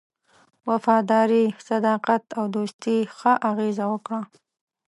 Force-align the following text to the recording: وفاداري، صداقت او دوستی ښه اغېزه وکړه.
وفاداري، 0.69 1.45
صداقت 1.67 2.23
او 2.37 2.43
دوستی 2.55 2.97
ښه 3.17 3.33
اغېزه 3.49 3.85
وکړه. 3.93 4.21